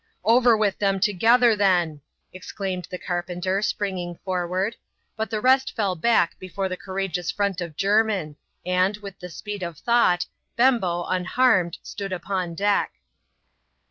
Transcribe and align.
"Over 0.33 0.57
with 0.57 0.79
them 0.79 0.99
together, 0.99 1.55
then," 1.55 2.01
exclaimed 2.33 2.87
the 2.89 2.97
carpenter, 2.97 3.61
springing 3.61 4.17
forward; 4.25 4.75
but 5.15 5.29
the 5.29 5.39
rest 5.39 5.75
fell 5.75 5.93
back 5.95 6.39
before 6.39 6.67
the 6.67 6.75
courageous 6.75 7.29
front 7.29 7.61
of 7.61 7.77
Jermin, 7.77 8.35
and, 8.65 8.97
with 8.97 9.19
the 9.19 9.29
speed 9.29 9.61
of 9.61 9.77
thought, 9.77 10.25
Bembo, 10.55 11.03
un 11.03 11.25
harmed, 11.25 11.77
stood 11.83 12.11
upon 12.13 12.55
deck. 12.55 12.93